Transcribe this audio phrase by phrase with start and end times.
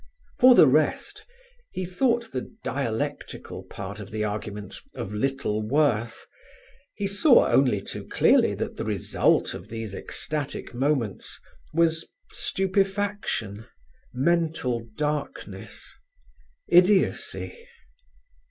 [0.39, 1.25] For the rest,
[1.69, 6.25] he thought the dialectical part of his argument of little worth;
[6.95, 11.39] he saw only too clearly that the result of these ecstatic moments
[11.71, 13.67] was stupefaction,
[14.11, 15.95] mental darkness,
[16.67, 17.67] idiocy.